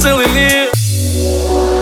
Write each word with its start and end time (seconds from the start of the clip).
целый 0.00 0.26
мир 0.28 0.70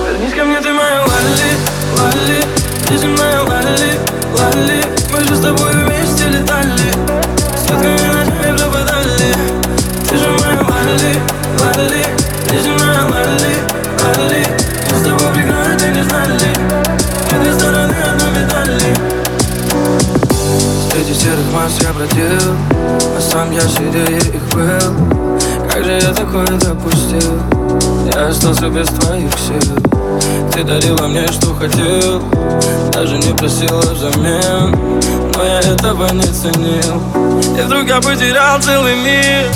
Вернись 0.05 0.35
ко 0.35 0.45
мне, 0.45 0.61
ты 0.61 0.73
моя 0.73 1.01
Лали, 1.03 1.51
Лали 1.97 2.43
Ты 2.89 2.99
же 2.99 3.07
моя 3.07 3.43
Лали, 3.43 4.01
Лали 4.37 4.85
Мы 5.13 5.25
же 5.25 5.37
с 5.37 5.41
тобой 5.41 5.73
вместе 5.73 6.25
летали. 6.29 6.91
Сладкими 7.57 8.09
ночами 8.09 8.57
пропадали. 8.57 9.35
Ты 10.09 10.17
же 10.17 10.29
моя 10.31 10.61
Лали, 10.63 11.21
Лали 11.61 12.05
Ты 12.49 12.61
же 12.61 12.71
моя 12.73 13.07
Лали, 13.07 13.57
Лали 14.03 14.58
бродил 22.09 22.57
А 23.17 23.21
сам 23.21 23.51
я 23.53 23.61
сильнее 23.61 24.19
их 24.19 24.43
был 24.55 25.69
Как 25.71 25.85
же 25.85 25.93
я 25.93 26.13
такое 26.13 26.47
допустил? 26.47 27.41
Я 28.15 28.29
остался 28.29 28.69
без 28.69 28.87
твоих 28.89 29.31
сил. 29.39 29.77
Ты 30.53 30.65
дарила 30.65 31.07
мне, 31.07 31.27
что 31.29 31.55
хотел. 31.55 32.23
Даже 32.91 33.19
не 33.19 33.35
просила 33.35 33.81
взамен. 33.81 35.01
Но 35.37 35.45
я 35.45 35.61
этого 35.61 36.11
не 36.13 36.23
ценил. 36.23 37.03
И 37.57 37.63
вдруг 37.63 37.87
я 37.87 38.01
потерял 38.01 38.61
целый 38.61 38.97
мир. 38.97 39.53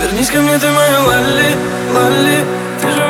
Вернись 0.00 0.30
ко 0.30 0.38
мне, 0.38 0.58
ты 0.58 0.70
моя 0.70 1.00
Лали, 1.00 1.56
Лали 1.92 3.07